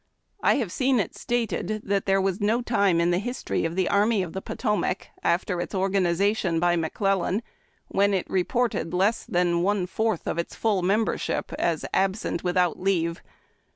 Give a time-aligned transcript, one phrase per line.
[0.41, 3.87] I have seen it stated that there was no time in the history of the
[3.87, 7.43] Army of the Potomac, after its organization by McClellan,
[7.87, 13.21] when it reported less than one fourth its full membership as absent without leave.